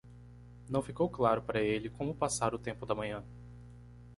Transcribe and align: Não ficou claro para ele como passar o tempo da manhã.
Não 0.67 0.81
ficou 0.81 1.07
claro 1.11 1.43
para 1.43 1.61
ele 1.61 1.87
como 1.87 2.15
passar 2.15 2.55
o 2.55 2.57
tempo 2.57 2.87
da 2.87 2.95
manhã. 2.95 3.23